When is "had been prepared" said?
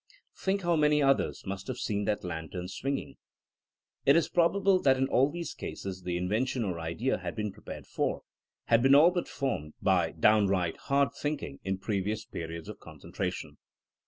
7.19-7.85